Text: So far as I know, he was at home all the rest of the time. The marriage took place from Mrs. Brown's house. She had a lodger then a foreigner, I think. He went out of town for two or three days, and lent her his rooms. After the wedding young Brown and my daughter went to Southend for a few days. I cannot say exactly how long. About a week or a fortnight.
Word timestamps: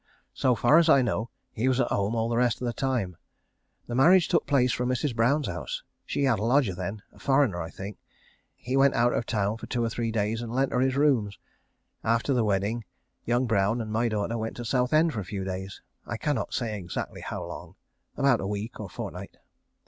So 0.33 0.55
far 0.55 0.79
as 0.79 0.89
I 0.89 1.03
know, 1.03 1.29
he 1.53 1.67
was 1.67 1.79
at 1.79 1.89
home 1.89 2.15
all 2.15 2.27
the 2.27 2.35
rest 2.35 2.59
of 2.59 2.65
the 2.65 2.73
time. 2.73 3.17
The 3.85 3.93
marriage 3.93 4.29
took 4.29 4.47
place 4.47 4.71
from 4.71 4.89
Mrs. 4.89 5.15
Brown's 5.15 5.45
house. 5.45 5.83
She 6.07 6.23
had 6.23 6.39
a 6.39 6.43
lodger 6.43 6.73
then 6.73 7.03
a 7.13 7.19
foreigner, 7.19 7.61
I 7.61 7.69
think. 7.69 7.99
He 8.55 8.75
went 8.75 8.95
out 8.95 9.13
of 9.13 9.27
town 9.27 9.57
for 9.57 9.67
two 9.67 9.83
or 9.83 9.89
three 9.91 10.11
days, 10.11 10.41
and 10.41 10.51
lent 10.51 10.71
her 10.71 10.79
his 10.79 10.95
rooms. 10.97 11.37
After 12.03 12.33
the 12.33 12.43
wedding 12.43 12.83
young 13.25 13.45
Brown 13.45 13.79
and 13.79 13.91
my 13.91 14.09
daughter 14.09 14.39
went 14.39 14.55
to 14.57 14.65
Southend 14.65 15.13
for 15.13 15.19
a 15.19 15.23
few 15.23 15.43
days. 15.43 15.83
I 16.07 16.17
cannot 16.17 16.51
say 16.51 16.75
exactly 16.79 17.21
how 17.21 17.43
long. 17.45 17.75
About 18.17 18.41
a 18.41 18.47
week 18.47 18.79
or 18.79 18.87
a 18.87 18.89
fortnight. 18.89 19.37